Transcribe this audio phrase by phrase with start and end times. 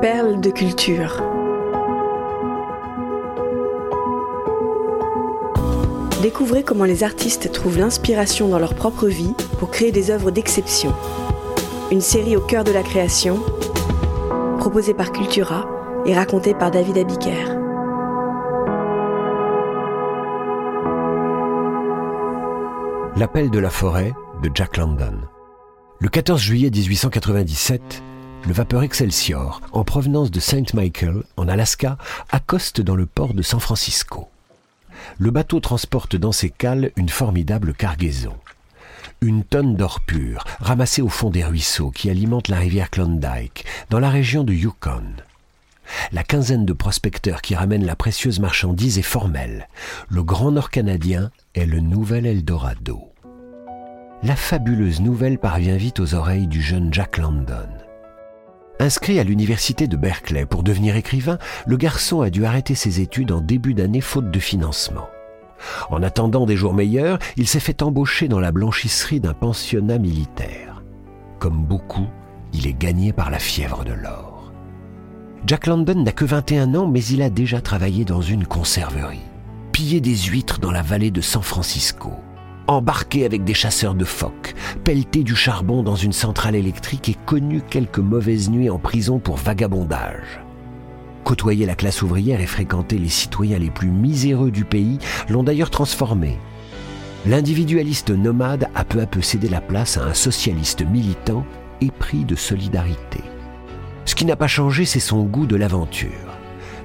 [0.00, 1.22] Perles de culture.
[6.22, 10.94] Découvrez comment les artistes trouvent l'inspiration dans leur propre vie pour créer des œuvres d'exception.
[11.90, 13.42] Une série au cœur de la création,
[14.58, 15.68] proposée par Cultura
[16.06, 17.58] et racontée par David Abiker.
[23.16, 25.20] L'appel de la forêt de Jack London.
[25.98, 28.02] Le 14 juillet 1897,
[28.46, 31.98] le vapeur Excelsior, en provenance de Saint Michael, en Alaska,
[32.30, 34.28] accoste dans le port de San Francisco.
[35.18, 38.34] Le bateau transporte dans ses cales une formidable cargaison.
[39.20, 44.00] Une tonne d'or pur, ramassée au fond des ruisseaux qui alimentent la rivière Klondike, dans
[44.00, 45.04] la région de Yukon.
[46.12, 49.68] La quinzaine de prospecteurs qui ramènent la précieuse marchandise est formelle.
[50.08, 53.12] Le Grand Nord canadien est le nouvel Eldorado.
[54.22, 57.68] La fabuleuse nouvelle parvient vite aux oreilles du jeune Jack London.
[58.80, 61.36] Inscrit à l'université de Berkeley pour devenir écrivain,
[61.66, 65.06] le garçon a dû arrêter ses études en début d'année faute de financement.
[65.90, 70.82] En attendant des jours meilleurs, il s'est fait embaucher dans la blanchisserie d'un pensionnat militaire.
[71.38, 72.06] Comme beaucoup,
[72.54, 74.50] il est gagné par la fièvre de l'or.
[75.46, 79.20] Jack London n'a que 21 ans, mais il a déjà travaillé dans une conserverie,
[79.72, 82.12] pillé des huîtres dans la vallée de San Francisco,
[82.70, 84.54] embarqué avec des chasseurs de phoques,
[84.84, 89.36] pelleté du charbon dans une centrale électrique et connu quelques mauvaises nuits en prison pour
[89.36, 90.40] vagabondage.
[91.24, 94.98] Côtoyer la classe ouvrière et fréquenter les citoyens les plus miséreux du pays
[95.28, 96.38] l'ont d'ailleurs transformé.
[97.26, 101.44] L'individualiste nomade a peu à peu cédé la place à un socialiste militant
[101.80, 103.20] épris de solidarité.
[104.06, 106.29] Ce qui n'a pas changé, c'est son goût de l'aventure.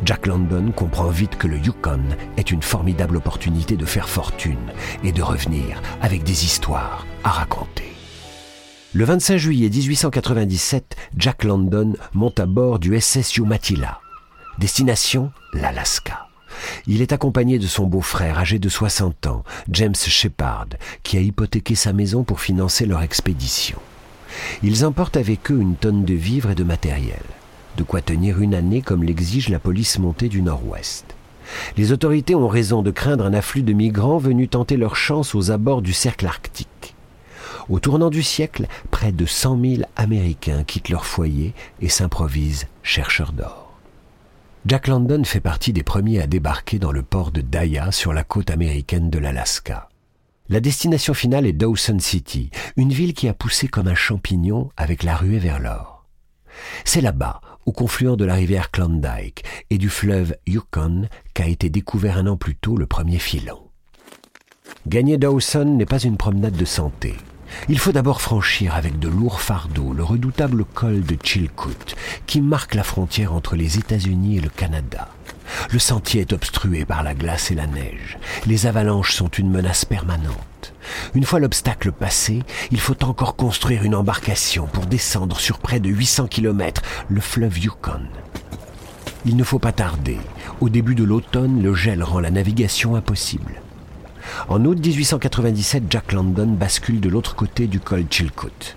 [0.04, 2.04] Jack London comprend vite que le Yukon
[2.38, 4.72] est une formidable opportunité de faire fortune
[5.04, 7.92] et de revenir avec des histoires à raconter.
[8.94, 14.00] Le 25 juillet 1897, Jack London monte à bord du SS Umatilla.
[14.58, 16.28] Destination, l'Alaska.
[16.88, 20.68] Il est accompagné de son beau-frère âgé de 60 ans, James Shepard,
[21.04, 23.80] qui a hypothéqué sa maison pour financer leur expédition.
[24.64, 27.24] Ils emportent avec eux une tonne de vivres et de matériel
[27.78, 31.16] de quoi tenir une année comme l'exige la police montée du Nord-Ouest.
[31.78, 35.52] Les autorités ont raison de craindre un afflux de migrants venus tenter leur chance aux
[35.52, 36.96] abords du cercle arctique.
[37.70, 43.32] Au tournant du siècle, près de 100 000 Américains quittent leur foyer et s'improvisent chercheurs
[43.32, 43.74] d'or.
[44.66, 48.24] Jack London fait partie des premiers à débarquer dans le port de Daya sur la
[48.24, 49.90] côte américaine de l'Alaska.
[50.50, 55.04] La destination finale est Dawson City, une ville qui a poussé comme un champignon avec
[55.04, 56.06] la ruée vers l'or.
[56.84, 62.18] C'est là-bas, au confluent de la rivière Klondike et du fleuve Yukon qu'a été découvert
[62.18, 63.60] un an plus tôt le premier filon.
[64.88, 67.16] Gagner Dawson n'est pas une promenade de santé.
[67.70, 71.96] Il faut d'abord franchir avec de lourds fardeaux le redoutable col de Chilkoot
[72.28, 75.15] qui marque la frontière entre les États-Unis et le Canada.
[75.72, 78.18] Le sentier est obstrué par la glace et la neige.
[78.46, 80.74] Les avalanches sont une menace permanente.
[81.14, 85.90] Une fois l'obstacle passé, il faut encore construire une embarcation pour descendre sur près de
[85.90, 88.02] 800 km le fleuve Yukon.
[89.26, 90.18] Il ne faut pas tarder.
[90.62, 93.62] Au début de l'automne, le gel rend la navigation impossible.
[94.50, 98.76] En août 1897, Jack London bascule de l'autre côté du col Chilcoot.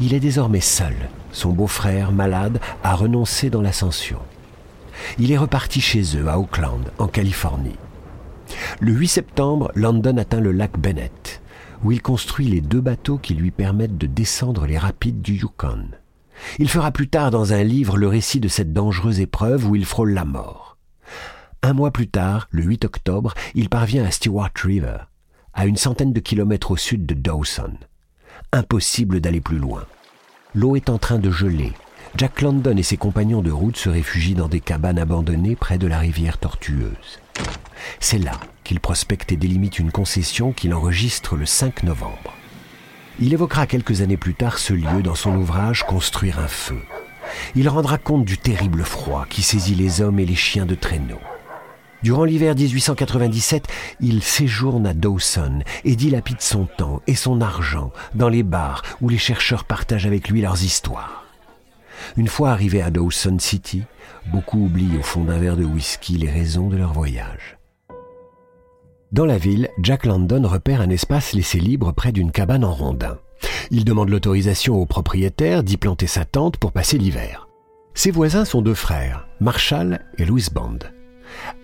[0.00, 0.94] Il est désormais seul.
[1.32, 4.18] Son beau-frère, malade, a renoncé dans l'ascension.
[5.18, 7.76] Il est reparti chez eux, à Oakland, en Californie.
[8.80, 11.42] Le 8 septembre, London atteint le lac Bennett,
[11.84, 15.88] où il construit les deux bateaux qui lui permettent de descendre les rapides du Yukon.
[16.58, 19.84] Il fera plus tard dans un livre le récit de cette dangereuse épreuve où il
[19.84, 20.76] frôle la mort.
[21.62, 24.98] Un mois plus tard, le 8 octobre, il parvient à Stewart River,
[25.52, 27.74] à une centaine de kilomètres au sud de Dawson.
[28.52, 29.84] Impossible d'aller plus loin.
[30.54, 31.72] L'eau est en train de geler.
[32.18, 35.86] Jack London et ses compagnons de route se réfugient dans des cabanes abandonnées près de
[35.86, 37.20] la rivière tortueuse.
[38.00, 38.32] C'est là
[38.64, 42.34] qu'il prospecte et délimite une concession qu'il enregistre le 5 novembre.
[43.20, 46.80] Il évoquera quelques années plus tard ce lieu dans son ouvrage Construire un feu.
[47.54, 51.20] Il rendra compte du terrible froid qui saisit les hommes et les chiens de traîneau.
[52.02, 53.68] Durant l'hiver 1897,
[54.00, 59.08] il séjourne à Dawson et dilapide son temps et son argent dans les bars où
[59.08, 61.27] les chercheurs partagent avec lui leurs histoires.
[62.16, 63.82] Une fois arrivé à Dawson City,
[64.32, 67.58] beaucoup oublient au fond d'un verre de whisky les raisons de leur voyage.
[69.10, 73.18] Dans la ville, Jack London repère un espace laissé libre près d'une cabane en rondin.
[73.70, 77.48] Il demande l'autorisation au propriétaire d'y planter sa tente pour passer l'hiver.
[77.94, 80.78] Ses voisins sont deux frères, Marshall et Louis Bond.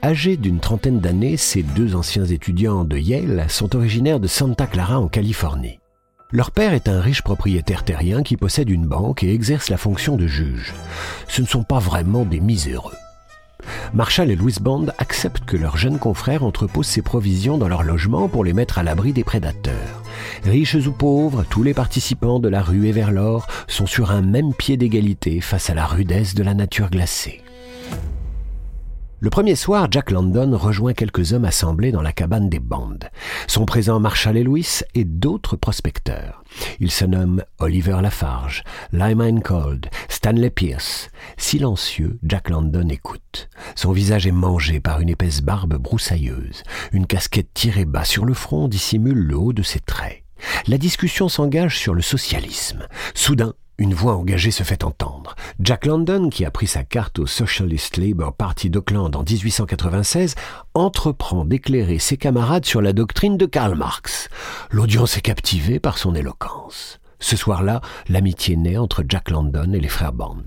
[0.02, 4.98] Âgés d'une trentaine d'années, ces deux anciens étudiants de Yale sont originaires de Santa Clara
[4.98, 5.78] en Californie.
[6.34, 10.16] Leur père est un riche propriétaire terrien qui possède une banque et exerce la fonction
[10.16, 10.74] de juge.
[11.28, 12.96] Ce ne sont pas vraiment des miséreux.
[13.92, 18.26] Marshall et Louis Bond acceptent que leur jeune confrère entrepose ses provisions dans leur logement
[18.26, 20.02] pour les mettre à l'abri des prédateurs.
[20.42, 24.22] Riches ou pauvres, tous les participants de la rue et vers l'or sont sur un
[24.22, 27.43] même pied d'égalité face à la rudesse de la nature glacée.
[29.20, 33.08] Le premier soir, Jack London rejoint quelques hommes assemblés dans la cabane des bandes.
[33.46, 36.42] Sont présents Marshall et Louis et d'autres prospecteurs.
[36.80, 41.08] Ils se nomment Oliver Lafarge, Lyman Cold, Stanley Pierce.
[41.36, 43.48] Silencieux, Jack London écoute.
[43.76, 46.62] Son visage est mangé par une épaisse barbe broussailleuse.
[46.92, 50.24] Une casquette tirée bas sur le front dissimule le haut de ses traits.
[50.66, 52.86] La discussion s'engage sur le socialisme.
[53.14, 55.34] Soudain, une voix engagée se fait entendre.
[55.60, 60.34] Jack London, qui a pris sa carte au Socialist Labour Party d'Auckland en 1896,
[60.74, 64.28] entreprend d'éclairer ses camarades sur la doctrine de Karl Marx.
[64.70, 67.00] L'audience est captivée par son éloquence.
[67.18, 70.44] Ce soir-là, l'amitié naît entre Jack London et les frères Band.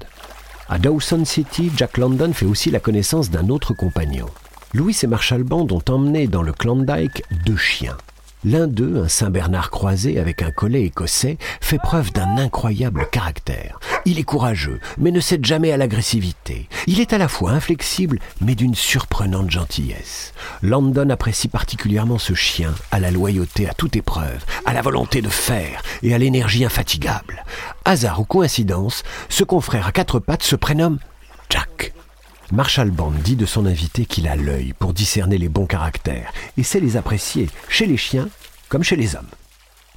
[0.69, 4.27] À Dawson City, Jack London fait aussi la connaissance d'un autre compagnon.
[4.73, 7.97] Louis et Marshall Band ont emmené dans le Klondike deux chiens.
[8.45, 13.79] L'un d'eux, un Saint-Bernard croisé avec un collet écossais, fait preuve d'un incroyable caractère.
[14.05, 16.69] Il est courageux, mais ne cède jamais à l'agressivité.
[16.85, 20.33] Il est à la fois inflexible, mais d'une surprenante gentillesse.
[20.61, 25.29] Landon apprécie particulièrement ce chien, à la loyauté à toute épreuve, à la volonté de
[25.29, 27.43] faire et à l'énergie infatigable.
[27.85, 30.99] Hasard ou coïncidence, ce confrère à quatre pattes se prénomme.
[32.53, 36.63] Marshall Band dit de son invité qu'il a l'œil pour discerner les bons caractères et
[36.63, 38.29] sait les apprécier chez les chiens
[38.69, 39.27] comme chez les hommes.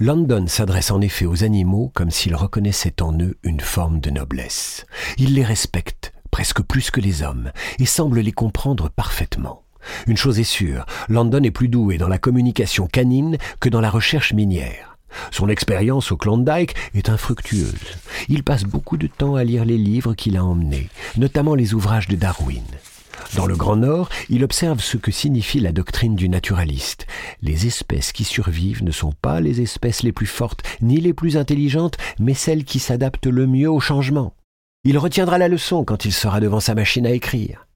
[0.00, 4.84] London s'adresse en effet aux animaux comme s'il reconnaissait en eux une forme de noblesse.
[5.16, 9.62] Il les respecte presque plus que les hommes et semble les comprendre parfaitement.
[10.08, 13.90] Une chose est sûre, London est plus doué dans la communication canine que dans la
[13.90, 14.89] recherche minière.
[15.30, 17.98] Son expérience au Klondike est infructueuse.
[18.28, 22.08] Il passe beaucoup de temps à lire les livres qu'il a emmenés, notamment les ouvrages
[22.08, 22.62] de Darwin.
[23.36, 27.06] Dans le Grand Nord, il observe ce que signifie la doctrine du naturaliste.
[27.42, 31.36] Les espèces qui survivent ne sont pas les espèces les plus fortes, ni les plus
[31.36, 34.34] intelligentes, mais celles qui s'adaptent le mieux au changement.
[34.82, 37.66] Il retiendra la leçon quand il sera devant sa machine à écrire.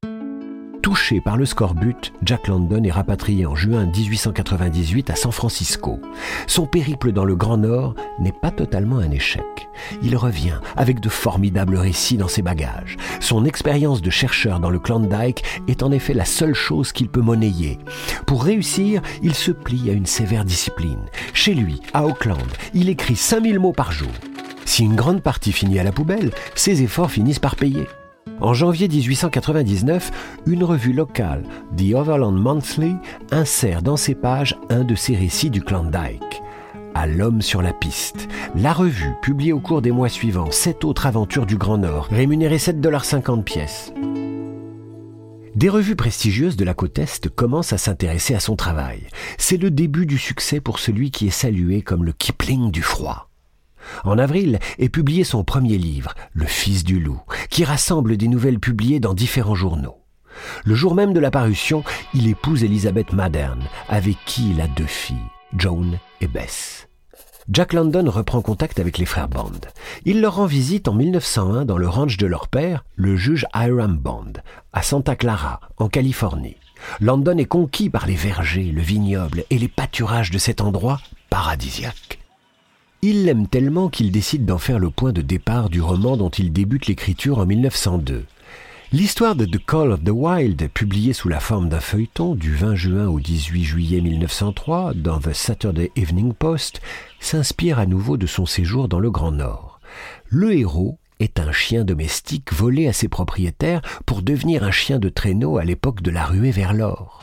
[0.84, 5.98] Touché par le scorbut, Jack London est rapatrié en juin 1898 à San Francisco.
[6.46, 9.42] Son périple dans le Grand Nord n'est pas totalement un échec.
[10.02, 12.98] Il revient avec de formidables récits dans ses bagages.
[13.20, 17.22] Son expérience de chercheur dans le Klondike est en effet la seule chose qu'il peut
[17.22, 17.78] monnayer.
[18.26, 21.06] Pour réussir, il se plie à une sévère discipline.
[21.32, 24.12] Chez lui, à Auckland, il écrit 5000 mots par jour.
[24.66, 27.86] Si une grande partie finit à la poubelle, ses efforts finissent par payer.
[28.40, 30.10] En janvier 1899,
[30.46, 31.44] une revue locale,
[31.76, 32.96] The Overland Monthly,
[33.30, 36.42] insère dans ses pages un de ses récits du Klondike.
[36.94, 38.28] À l'homme sur la piste.
[38.54, 42.58] La revue publie au cours des mois suivants sept autres aventures du Grand Nord, rémunérées
[42.58, 43.92] 7,50$ pièces.
[45.54, 49.06] Des revues prestigieuses de la côte Est commencent à s'intéresser à son travail.
[49.38, 53.30] C'est le début du succès pour celui qui est salué comme le Kipling du froid.
[54.04, 57.20] En avril est publié son premier livre, Le Fils du loup,
[57.50, 59.96] qui rassemble des nouvelles publiées dans différents journaux.
[60.64, 64.86] Le jour même de la parution, il épouse Elizabeth Maddern, avec qui il a deux
[64.86, 65.16] filles,
[65.56, 66.88] Joan et Bess.
[67.50, 69.60] Jack London reprend contact avec les frères Bond.
[70.06, 73.98] Il leur rend visite en 1901 dans le ranch de leur père, le juge Hiram
[73.98, 74.32] Bond,
[74.72, 76.56] à Santa Clara, en Californie.
[77.00, 82.18] London est conquis par les vergers, le vignoble et les pâturages de cet endroit paradisiaque.
[83.06, 86.54] Il l'aime tellement qu'il décide d'en faire le point de départ du roman dont il
[86.54, 88.24] débute l'écriture en 1902.
[88.92, 92.74] L'histoire de The Call of the Wild, publiée sous la forme d'un feuilleton du 20
[92.76, 96.80] juin au 18 juillet 1903 dans The Saturday Evening Post,
[97.20, 99.80] s'inspire à nouveau de son séjour dans le Grand Nord.
[100.30, 105.10] Le héros est un chien domestique volé à ses propriétaires pour devenir un chien de
[105.10, 107.20] traîneau à l'époque de la ruée vers l'or.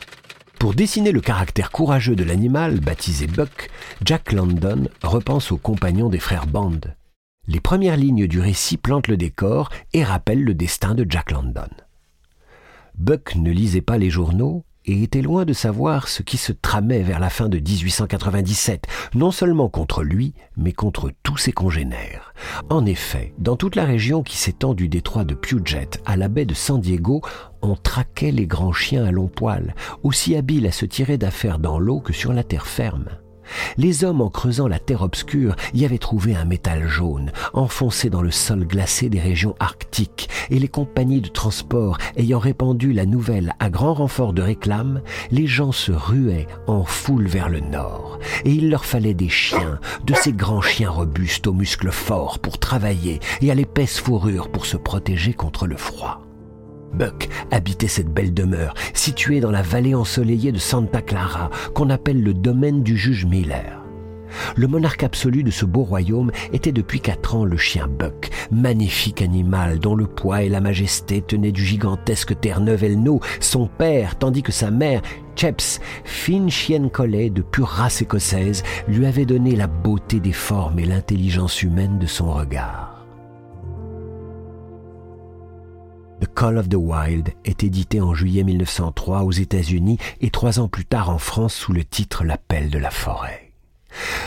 [0.62, 3.68] Pour dessiner le caractère courageux de l'animal, baptisé Buck,
[4.04, 6.78] Jack London repense aux compagnons des frères Band.
[7.48, 11.66] Les premières lignes du récit plantent le décor et rappellent le destin de Jack London.
[12.94, 17.02] Buck ne lisait pas les journaux et était loin de savoir ce qui se tramait
[17.02, 22.34] vers la fin de 1897, non seulement contre lui, mais contre tous ses congénères.
[22.70, 26.44] En effet, dans toute la région qui s'étend du détroit de Puget à la baie
[26.44, 27.22] de San Diego,
[27.62, 31.78] on traquait les grands chiens à long poil, aussi habiles à se tirer d'affaires dans
[31.78, 33.06] l'eau que sur la terre ferme.
[33.76, 38.22] Les hommes, en creusant la terre obscure, y avaient trouvé un métal jaune, enfoncé dans
[38.22, 43.54] le sol glacé des régions arctiques, et les compagnies de transport ayant répandu la nouvelle
[43.60, 48.52] à grand renfort de réclame, les gens se ruaient en foule vers le nord, et
[48.52, 53.20] il leur fallait des chiens, de ces grands chiens robustes aux muscles forts pour travailler
[53.40, 56.22] et à l'épaisse fourrure pour se protéger contre le froid.
[56.94, 62.22] Buck habitait cette belle demeure, située dans la vallée ensoleillée de Santa Clara, qu'on appelle
[62.22, 63.82] le domaine du juge Miller.
[64.56, 69.22] Le monarque absolu de ce beau royaume était depuis quatre ans le chien Buck, magnifique
[69.22, 74.42] animal dont le poids et la majesté tenaient du gigantesque Terre-Neuve Elno, son père, tandis
[74.42, 75.02] que sa mère,
[75.34, 80.78] Cheps, fine chienne collet de pure race écossaise, lui avait donné la beauté des formes
[80.78, 82.91] et l'intelligence humaine de son regard.
[86.22, 90.68] The Call of the Wild est édité en juillet 1903 aux États-Unis et trois ans
[90.68, 93.50] plus tard en France sous le titre L'appel de la forêt.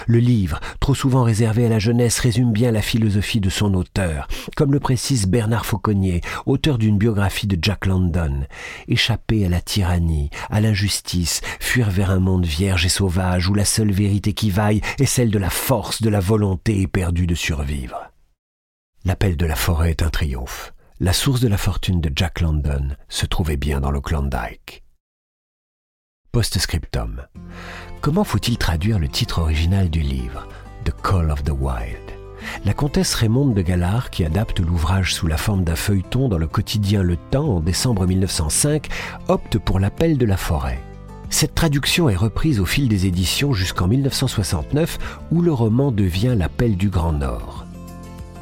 [0.06, 4.28] Le livre, trop souvent réservé à la jeunesse, résume bien la philosophie de son auteur,
[4.58, 8.46] comme le précise Bernard Fauconnier, auteur d'une biographie de Jack London.
[8.90, 13.64] Échapper à la tyrannie, à l'injustice, fuir vers un monde vierge et sauvage où la
[13.64, 18.12] seule vérité qui vaille est celle de la force, de la volonté éperdue de survivre.
[19.06, 20.75] L'appel de la forêt est un triomphe.
[21.02, 24.86] La source de la fortune de Jack London se trouvait bien dans le Klondike.
[26.32, 27.22] Post-scriptum.
[28.00, 30.48] Comment faut-il traduire le titre original du livre,
[30.86, 32.00] The Call of the Wild?
[32.64, 36.48] La comtesse Raymonde de Galard, qui adapte l'ouvrage sous la forme d'un feuilleton dans le
[36.48, 38.88] quotidien Le Temps en décembre 1905,
[39.28, 40.82] opte pour l'appel de la forêt.
[41.30, 46.78] Cette traduction est reprise au fil des éditions jusqu'en 1969 où le roman devient L'appel
[46.78, 47.65] du Grand Nord.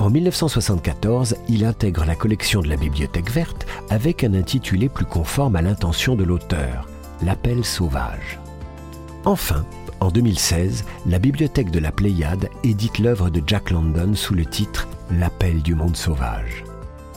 [0.04, 5.56] En 1974, il intègre la collection de la Bibliothèque verte avec un intitulé plus conforme
[5.56, 6.90] à l'intention de l'auteur,
[7.22, 8.38] L'appel sauvage.
[9.24, 9.66] Enfin,
[10.02, 14.90] en 2016, la Bibliothèque de la Pléiade édite l'œuvre de Jack London sous le titre
[15.10, 16.66] L'appel du monde sauvage.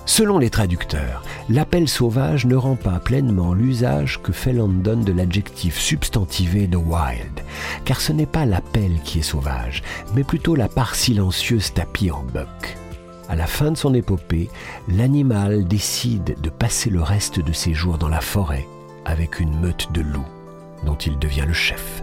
[0.09, 5.79] Selon les traducteurs, l'appel sauvage ne rend pas pleinement l'usage que fait London de l'adjectif
[5.79, 7.41] substantivé de wild,
[7.85, 9.83] car ce n'est pas l'appel qui est sauvage,
[10.15, 12.77] mais plutôt la part silencieuse tapie en buck.
[13.29, 14.49] À la fin de son épopée,
[14.89, 18.67] l'animal décide de passer le reste de ses jours dans la forêt
[19.05, 20.27] avec une meute de loups
[20.85, 22.03] dont il devient le chef.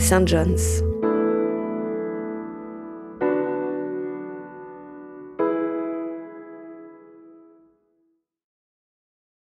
[0.00, 0.24] St.
[0.26, 0.89] John's.